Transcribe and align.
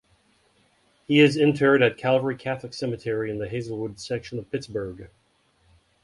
He 1.05 1.19
is 1.19 1.37
interred 1.37 1.83
at 1.83 1.95
Calvary 1.95 2.35
Catholic 2.35 2.73
Cemetery 2.73 3.29
in 3.29 3.37
the 3.37 3.47
Hazelwood 3.47 3.99
section 3.99 4.39
of 4.39 4.49
Pittsburgh. 4.49 5.09